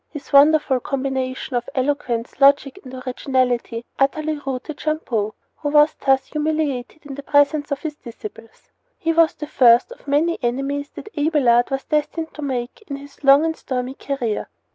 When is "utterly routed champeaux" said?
3.99-5.35